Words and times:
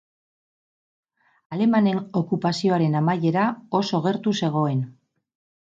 Alemanen 1.57 2.01
okupazioaren 2.23 2.99
amaiera 3.03 3.47
oso 3.83 4.05
gertu 4.09 4.37
zegoen. 4.43 4.83